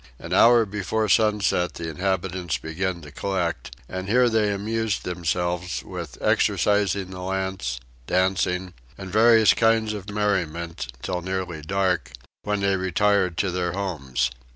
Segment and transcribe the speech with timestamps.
[0.17, 6.17] An hour before sunset the inhabitants began to collect, and here they amused themselves with
[6.19, 13.37] exercising the lance, dancing, and various kinds of merriment, till nearly dark, when they retired
[13.37, 14.31] to their homes.